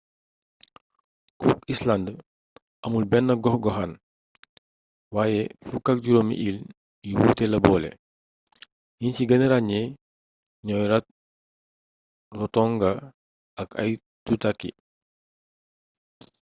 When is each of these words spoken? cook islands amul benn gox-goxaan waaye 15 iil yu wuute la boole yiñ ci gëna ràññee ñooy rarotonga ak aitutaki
cook 1.39 1.59
islands 1.73 2.13
amul 2.85 3.05
benn 3.11 3.27
gox-goxaan 3.43 3.91
waaye 5.15 5.41
15 5.69 6.29
iil 6.45 6.57
yu 7.09 7.13
wuute 7.21 7.45
la 7.49 7.57
boole 7.65 7.89
yiñ 8.99 9.11
ci 9.15 9.23
gëna 9.29 9.45
ràññee 9.53 9.87
ñooy 10.65 10.85
rarotonga 10.91 12.91
ak 13.61 13.69
aitutaki 13.81 14.69